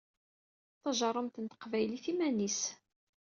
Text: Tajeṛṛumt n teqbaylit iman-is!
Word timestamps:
Tajeṛṛumt 0.81 1.35
n 1.41 1.45
teqbaylit 1.47 2.05
iman-is! 2.11 2.61